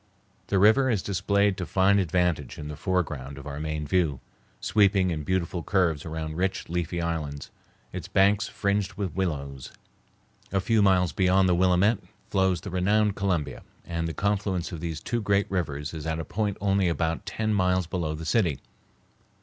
[0.47, 4.19] The river is displayed to fine advantage in the foreground of our main view,
[4.59, 7.51] sweeping in beautiful curves around rich, leafy islands,
[7.93, 9.71] its banks fringed with willows.
[10.51, 11.99] A few miles beyond the Willamette
[12.31, 16.25] flows the renowned Columbia, and the confluence of these two great rivers is at a
[16.25, 18.59] point only about ten miles below the city.